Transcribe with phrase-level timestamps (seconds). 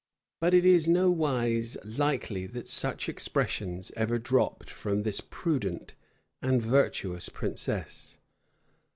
[0.21, 5.93] [*] But it is nowise likely that such expressions ever dropped from this prudent
[6.41, 8.17] and virtuous princess.